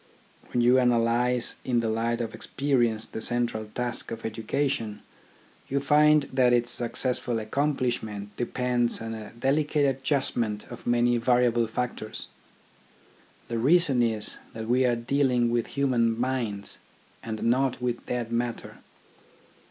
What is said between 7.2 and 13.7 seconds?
accomplishment depends on a delicate adjustment of many variable factors. The